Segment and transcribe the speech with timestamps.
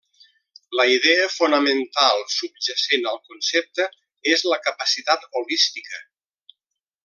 [0.77, 3.87] La idea fonamental subjacent al concepte
[4.35, 6.05] és la capacitat holística.